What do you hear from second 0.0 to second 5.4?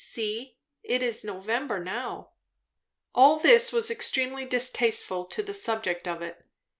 See, it is November now." All this was extremely distasteful